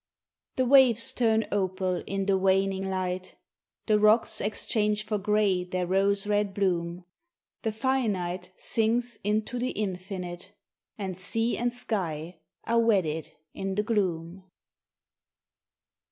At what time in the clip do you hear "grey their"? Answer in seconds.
5.19-5.85